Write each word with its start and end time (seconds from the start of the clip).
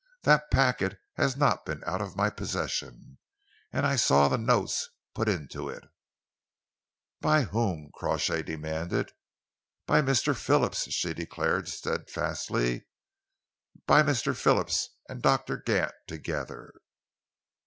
"That 0.23 0.49
packet 0.49 0.97
has 1.17 1.37
not 1.37 1.63
been 1.63 1.83
out 1.85 2.01
of 2.01 2.15
my 2.15 2.31
possession, 2.31 3.19
and 3.71 3.85
I 3.85 3.97
saw 3.97 4.27
the 4.29 4.37
notes 4.39 4.89
put 5.13 5.29
into 5.29 5.69
it." 5.69 5.83
"By 7.19 7.43
whom?" 7.43 7.91
Crawshay 7.93 8.41
demanded. 8.41 9.11
"By 9.85 10.01
Mr. 10.01 10.35
Phillips," 10.35 10.89
she 10.91 11.13
declared 11.13 11.69
steadfastly, 11.69 12.87
"by 13.85 14.01
Mr. 14.01 14.35
Phillips 14.35 14.89
and 15.07 15.21
Doctor 15.21 15.55
Gant 15.57 15.93
together." 16.07 16.73